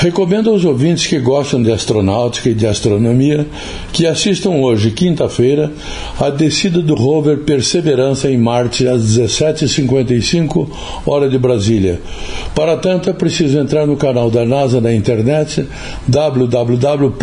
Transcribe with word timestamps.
Recomendo 0.00 0.50
aos 0.50 0.64
ouvintes 0.64 1.08
que 1.08 1.18
gostam 1.18 1.60
de 1.60 1.72
astronáutica 1.72 2.48
e 2.48 2.54
de 2.54 2.68
astronomia 2.68 3.44
que 3.92 4.06
assistam 4.06 4.50
hoje, 4.50 4.92
quinta-feira, 4.92 5.72
a 6.20 6.30
descida 6.30 6.80
do 6.80 6.94
rover 6.94 7.38
Perseverança 7.38 8.30
em 8.30 8.38
Marte 8.38 8.86
às 8.86 9.02
17h55, 9.18 10.68
hora 11.04 11.28
de 11.28 11.36
Brasília. 11.36 12.00
Para 12.54 12.76
tanto, 12.76 13.10
é 13.10 13.12
preciso 13.12 13.58
entrar 13.58 13.88
no 13.88 13.96
canal 13.96 14.30
da 14.30 14.46
NASA 14.46 14.80
na 14.80 14.94
internet, 14.94 15.66
www.nasa.gov, 16.06 17.18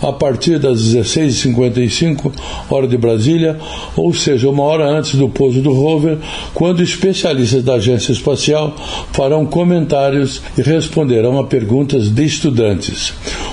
a 0.00 0.12
partir 0.14 0.58
das 0.58 0.80
16h55, 0.80 2.32
hora 2.70 2.88
de 2.88 2.96
Brasília, 2.96 3.58
ou 3.94 4.14
seja, 4.14 4.48
uma 4.48 4.62
hora 4.62 4.86
antes 4.88 5.16
do 5.16 5.28
pouso 5.28 5.60
do 5.60 5.74
rover, 5.74 6.16
quando 6.54 6.82
especialistas 6.82 7.62
da 7.62 7.74
agência 7.74 8.12
espacial 8.12 8.74
farão 9.12 9.44
comentários 9.44 10.40
e 10.56 10.61
responderão 10.62 11.38
a 11.38 11.44
perguntas 11.44 12.08
de 12.08 12.24
estudantes. 12.24 13.12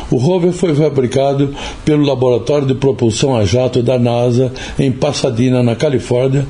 O 0.09 0.17
rover 0.17 0.51
foi 0.51 0.73
fabricado 0.73 1.53
pelo 1.83 2.05
Laboratório 2.05 2.67
de 2.67 2.75
Propulsão 2.75 3.35
a 3.35 3.45
Jato 3.45 3.83
da 3.83 3.99
NASA 3.99 4.51
em 4.77 4.91
Pasadena, 4.91 5.61
na 5.61 5.75
Califórnia, 5.75 6.47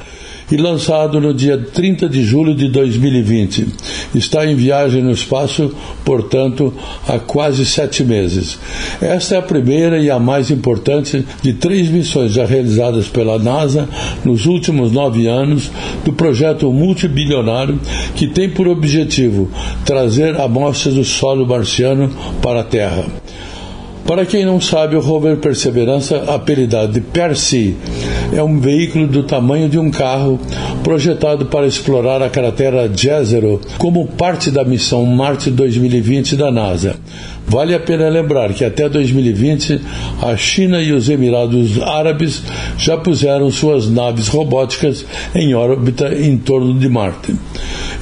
e 0.51 0.57
lançado 0.57 1.19
no 1.19 1.33
dia 1.33 1.57
30 1.57 2.09
de 2.09 2.23
julho 2.23 2.55
de 2.55 2.67
2020. 2.69 3.67
Está 4.15 4.45
em 4.45 4.55
viagem 4.55 5.01
no 5.01 5.11
espaço, 5.11 5.73
portanto, 6.03 6.73
há 7.07 7.19
quase 7.19 7.65
sete 7.65 8.03
meses. 8.03 8.59
Esta 9.01 9.35
é 9.35 9.37
a 9.37 9.41
primeira 9.41 9.99
e 9.99 10.09
a 10.09 10.19
mais 10.19 10.49
importante 10.49 11.25
de 11.41 11.53
três 11.53 11.89
missões 11.89 12.33
já 12.33 12.45
realizadas 12.45 13.07
pela 13.07 13.37
NASA 13.37 13.87
nos 14.23 14.45
últimos 14.45 14.91
nove 14.91 15.27
anos 15.27 15.69
do 16.03 16.13
projeto 16.13 16.71
multibilionário 16.71 17.79
que 18.15 18.27
tem 18.27 18.49
por 18.49 18.67
objetivo 18.67 19.49
trazer 19.85 20.39
amostras 20.39 20.95
do 20.95 21.03
solo 21.03 21.45
marciano 21.45 22.09
para 22.41 22.61
a 22.61 22.63
Terra. 22.63 23.05
Para 24.09 24.25
quem 24.25 24.43
não 24.43 24.59
sabe, 24.59 24.95
o 24.95 24.99
rover 24.99 25.37
Perseverança, 25.37 26.23
apelidado 26.33 26.93
de 26.93 26.99
Percy, 26.99 27.75
é 28.31 28.43
um 28.43 28.59
veículo 28.59 29.07
do 29.07 29.23
tamanho 29.23 29.69
de 29.69 29.79
um 29.79 29.89
carro 29.89 30.39
projetado 30.83 31.47
para 31.47 31.67
explorar 31.67 32.21
a 32.21 32.29
cratera 32.29 32.91
Jezero 32.93 33.59
como 33.77 34.07
parte 34.07 34.51
da 34.51 34.63
missão 34.63 35.05
Marte 35.05 35.49
2020 35.49 36.35
da 36.35 36.51
NASA. 36.51 36.95
Vale 37.47 37.73
a 37.73 37.79
pena 37.79 38.07
lembrar 38.09 38.53
que 38.53 38.63
até 38.63 38.87
2020 38.87 39.81
a 40.21 40.37
China 40.37 40.81
e 40.81 40.91
os 40.91 41.09
Emirados 41.09 41.81
Árabes 41.81 42.43
já 42.77 42.95
puseram 42.95 43.49
suas 43.49 43.89
naves 43.89 44.27
robóticas 44.27 45.05
em 45.33 45.55
órbita 45.55 46.13
em 46.13 46.37
torno 46.37 46.77
de 46.77 46.87
Marte. 46.87 47.35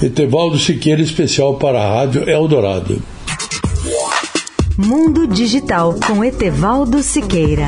Etevaldo 0.02 0.60
Siqueira, 0.60 1.02
especial 1.02 1.56
para 1.56 1.80
a 1.80 2.00
Rádio 2.00 2.30
Eldorado. 2.30 3.02
Mundo 4.78 5.26
Digital 5.26 5.96
com 6.06 6.24
Etevaldo 6.24 7.02
Siqueira. 7.02 7.68